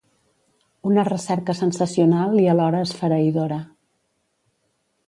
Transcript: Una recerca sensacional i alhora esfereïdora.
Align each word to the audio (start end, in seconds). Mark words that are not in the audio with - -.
Una 0.91 1.03
recerca 1.09 1.55
sensacional 1.59 2.35
i 2.45 2.49
alhora 2.55 2.81
esfereïdora. 2.87 3.63